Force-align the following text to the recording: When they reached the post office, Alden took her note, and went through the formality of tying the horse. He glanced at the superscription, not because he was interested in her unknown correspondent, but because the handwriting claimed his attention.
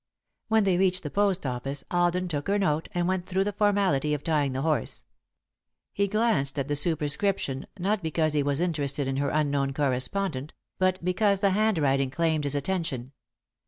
When 0.47 0.63
they 0.63 0.79
reached 0.79 1.03
the 1.03 1.11
post 1.11 1.45
office, 1.45 1.83
Alden 1.91 2.27
took 2.27 2.47
her 2.47 2.57
note, 2.57 2.89
and 2.95 3.07
went 3.07 3.27
through 3.27 3.43
the 3.43 3.53
formality 3.53 4.15
of 4.15 4.23
tying 4.23 4.53
the 4.53 4.63
horse. 4.63 5.05
He 5.93 6.07
glanced 6.07 6.57
at 6.57 6.67
the 6.67 6.75
superscription, 6.75 7.67
not 7.77 8.01
because 8.01 8.33
he 8.33 8.41
was 8.41 8.59
interested 8.59 9.07
in 9.07 9.17
her 9.17 9.29
unknown 9.29 9.75
correspondent, 9.75 10.55
but 10.79 11.05
because 11.05 11.41
the 11.41 11.51
handwriting 11.51 12.09
claimed 12.09 12.45
his 12.45 12.55
attention. 12.55 13.11